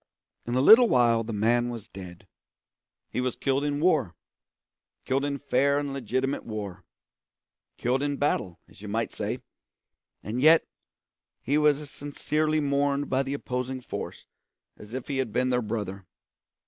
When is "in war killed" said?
3.63-5.23